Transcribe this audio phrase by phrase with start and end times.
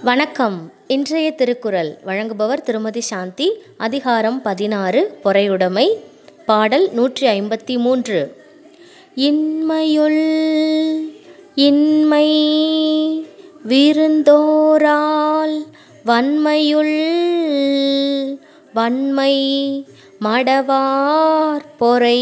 [0.00, 0.72] வணக்கம்.
[0.86, 5.96] இன்றைய திருக்குறள் வழங்குபவர் திருமதி சாந்தி அதிகாரம் பதினாறு பொறையுடைமை
[6.46, 8.36] பாடல் நூற்றி ஐம்பத்தி மூன்று
[9.14, 10.22] இன்மையுள்
[11.54, 12.28] இன்மை
[13.68, 15.66] விருந்தோரால்
[16.04, 16.96] வன்மையுள்
[18.72, 19.34] வன்மை
[20.20, 22.20] மடவார் பொறை.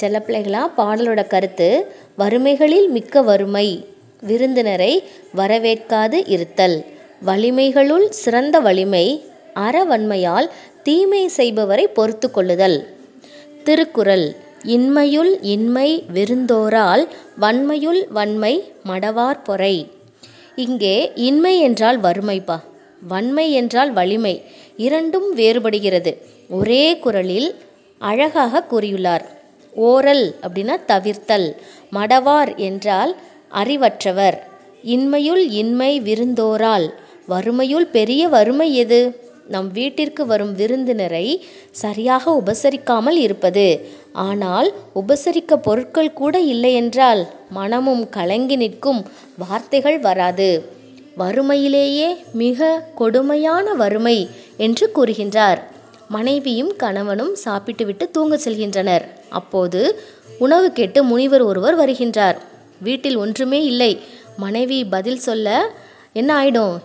[0.00, 3.96] செல்லப்பிள்ளைகளா பாடலோட கருத்து வறுமைகளில் மிக்க வறுமை.
[4.22, 6.84] விருந்தினரை வரவேற்காது இருத்தல்.
[7.26, 10.48] வலிமைகளுள் சிறந்த வலிமை அறவன்மையால்
[10.82, 12.88] தீமை செய்பவரை பொறுத்து கொள்ளுதல்.
[13.64, 17.08] திருக்குறள் இன்மையுள் இன்மை விருந்தோரால்
[17.38, 19.90] வன்மையுள் வன்மை மடவார் பொறை.
[20.56, 22.60] இங்கே இன்மை என்றால் வறுமைப்பா.
[23.08, 24.42] வன்மை என்றால் வலிமை.
[24.76, 26.16] இரண்டும் வேறுபடுகிறது.
[26.50, 27.54] ஒரே குரலில்
[27.98, 29.24] அழகாக கூறியுள்ளார்.
[29.76, 31.56] ஓரல் அப்படின்னா தவிர்த்தல்.
[31.92, 33.16] மடவார் என்றால்
[33.52, 34.38] அறிவற்றவர்.
[34.82, 36.94] இன்மையுள் இன்மை விருந்தோரால்.
[37.26, 39.26] வறுமையுள் பெரிய வறுமை எது?
[39.46, 43.88] நம் வீட்டிற்கு வரும் விருந்தினரை சரியாக உபசரிக்காமல் இருப்பது.
[44.12, 49.06] ஆனால் உபசரிக்க பொருட்கள் கூட இல்லையென்றால் மனமும் கலங்கி நிற்கும்
[49.38, 50.76] வார்த்தைகள் வராது.
[51.18, 55.58] வறுமையிலேயே மிக கொடுமையான வறுமை என்று கூறுகின்றார்.
[56.08, 59.04] மனைவியும் கணவனும் சாப்பிட்டுவிட்டு தூங்க செல்கின்றனர்.
[59.28, 60.00] அப்போது
[60.38, 62.36] உணவு கேட்டு முனிவர் ஒருவர் வருகின்றார்.
[62.86, 63.92] வீட்டில் ஒன்றுமே இல்லை.
[64.36, 65.48] மனைவி பதில் சொல்ல
[66.12, 66.76] என்ன ஆகிடும்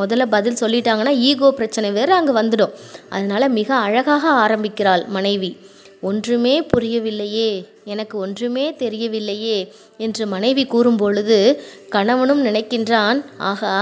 [0.00, 2.72] முதல்ல பதில் சொல்லிட்டாங்கன்னா ஈகோ பிரச்சனை வேறு அங்கே வந்துடும்.
[3.08, 5.50] அதனால் மிக அழகாக ஆரம்பிக்கிறாள் மனைவி.
[6.00, 7.50] ஒன்றுமே புரியவில்லையே.
[7.84, 9.58] எனக்கு ஒன்றுமே தெரியவில்லையே
[9.98, 11.38] என்று மனைவி கூறும் பொழுது
[11.88, 13.18] கணவனும் நினைக்கின்றான்
[13.50, 13.74] ஆகா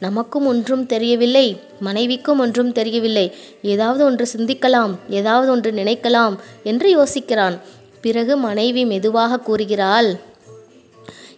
[0.00, 1.46] நமக்கும் ஒன்றும் தெரியவில்லை.
[1.80, 3.26] மனைவிக்கும் ஒன்றும் தெரியவில்லை.
[3.62, 7.56] ஏதாவது ஒன்று சிந்திக்கலாம் ஏதாவது ஒன்று நினைக்கலாம் என்று யோசிக்கிறான்.
[8.00, 10.10] பிறகு மனைவி மெதுவாக கூறுகிறாள்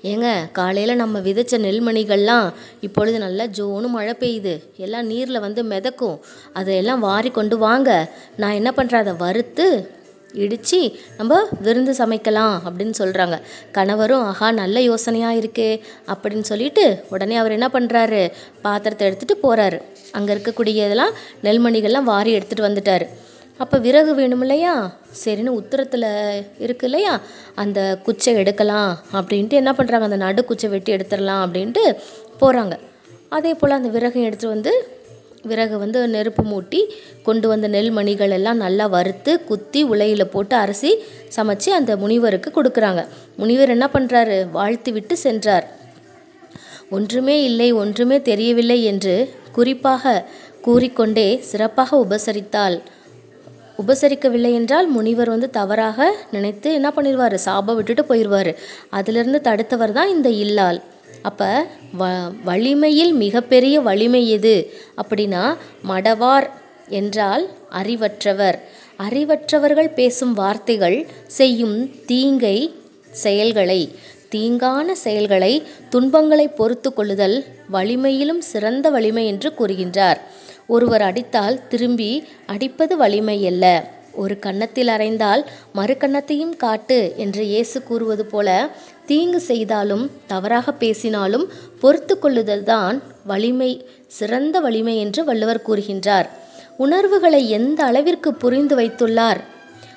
[0.04, 2.46] ஏங்க காலையில் நம்ம விதைச்ச நெல்மணிகள்லாம்
[2.80, 4.54] இப்பொழுது நல்லா ஜோனு மழை பெய்யுது.
[4.76, 6.18] எல்லாம் நீரில் வந்து மிதக்கும்.
[6.52, 7.90] அதையெல்லாம் வாரி கொண்டு வாங்க.
[8.36, 9.66] நான் என்ன பண்ணுறேன் அதை வறுத்து
[10.34, 10.80] இடித்து
[11.19, 13.36] நம்ம விருந்து சமைக்கலாம் அப்படின்னு சொல்கிறாங்க
[13.76, 15.70] கணவரும் ஆஹா நல்ல யோசனையாக இருக்கே
[16.12, 18.22] அப்படின்னு சொல்லிட்டு உடனே அவர் என்ன பண்ணுறாரு
[18.62, 19.80] பாத்திரத்தை எடுத்துகிட்டு போகிறாரு
[20.12, 23.06] அங்கே இருக்கக்கூடிய இதெல்லாம் நெல்மணிகள்லாம் வாரி எடுத்துகிட்டு வந்துட்டார்.
[23.62, 24.75] அப்போ விறகு வேணும் இல்லையா?
[25.22, 26.06] சரின்னு உத்தரத்தில்
[26.65, 27.12] இருக்கு இல்லையா?
[27.62, 31.82] அந்த குச்சை எடுக்கலாம் அப்படின்ட்டு என்ன பண்ணுறாங்க அந்த நடு குச்சை வெட்டி எடுத்துடலாம் அப்படின்ட்டு
[32.41, 32.76] போகிறாங்க
[33.37, 34.72] அதே போல் அந்த விறகை எடுத்துட்டு வந்து
[35.50, 36.81] விறகு வந்து நெருப்பு மூட்டி
[37.26, 40.91] கொண்டு வந்த நெல்மணிகள் எல்லாம் நல்லா வறுத்து குத்தி உலையில் போட்டு அரிசி
[41.37, 43.03] சமைச்சு அந்த முனிவருக்கு கொடுக்குறாங்க.
[43.37, 45.66] முனிவர் என்ன பண்ணுறாரு வாழ்த்து விட்டு சென்றார்.
[46.91, 49.15] ஒன்றுமே இல்லை ஒன்றுமே தெரியவில்லை என்று
[49.53, 50.15] குறிப்பாக
[50.60, 52.78] கூறிக்கொண்டே சிறப்பாக உபசரித்தாள்.
[53.82, 58.52] உபசரிக்கவில்லை என்றால் முனிவர் வந்து தவறாக நினைத்து என்ன பண்ணிடுவார் சாபம் விட்டுட்டு போயிடுவார்
[58.91, 60.78] அதிலிருந்து தடுத்தவர் தான் இந்த இல்லால்.
[61.22, 61.48] அப்போ
[62.00, 62.04] வ
[62.44, 64.54] வலிமையில் மிகப்பெரிய வலிமை எது?
[65.02, 65.42] அப்படின்னா
[65.90, 66.48] மடவார்
[67.00, 67.44] என்றால்
[67.80, 68.58] அறிவற்றவர்.
[68.98, 70.98] அறிவற்றவர்கள் பேசும் வார்த்தைகள்
[71.38, 71.76] செய்யும்
[72.06, 72.58] தீங்கை
[73.24, 73.80] செயல்களை
[74.34, 75.52] தீங்கான செயல்களை
[75.90, 77.36] துன்பங்களை பொறுத்து கொள்ளுதல்
[77.72, 80.19] வலிமையிலும் சிறந்த வலிமை என்று கூறுகின்றார்.
[80.75, 82.10] ஒருவர் அடித்தால் திரும்பி
[82.47, 83.66] அடிப்பது வலிமையல்ல.
[84.22, 85.42] ஒரு கன்னத்தில் அறைந்தால்
[85.72, 88.48] மறு கன்னத்தையும் காட்டு என்று இயேசு கூறுவது போல
[89.06, 91.47] தீங்கு செய்தாலும் தவறாக பேசினாலும்
[91.81, 93.70] பொறுத்து கொள்ளுதல் தான் வலிமை
[94.19, 96.28] சிறந்த வலிமை என்று வள்ளுவர் கூறுகின்றார்.
[96.76, 99.41] உணர்வுகளை எந்த அளவிற்கு புரிந்து வைத்துள்ளார்?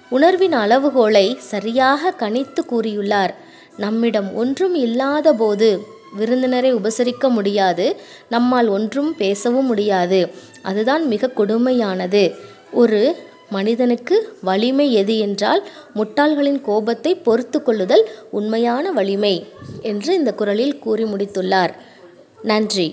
[0.09, 3.33] உணர்வின் அளவுகோலை சரியாக கணித்து கூறியுள்ளார்.
[3.77, 5.69] நம்மிடம் ஒன்றும் இல்லாத போது
[6.15, 7.95] விருந்தினரை உபசரிக்க முடியாது.
[8.29, 10.29] நம்மால் ஒன்றும் பேசவும் முடியாது.
[10.61, 12.35] அதுதான் மிக கொடுமையானது.
[12.71, 13.15] ஒரு
[13.49, 19.45] மனிதனுக்கு வலிமை எது என்றால் முட்டாள்களின் கோபத்தை பொறுத்து கொள்ளுதல் உண்மையான வலிமை
[19.81, 21.73] என்று இந்த குரலில் கூறி முடித்துள்ளார்.
[22.41, 22.87] நன்றி.